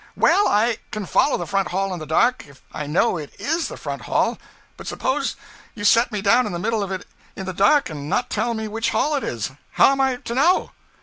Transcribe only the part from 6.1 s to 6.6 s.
me down in the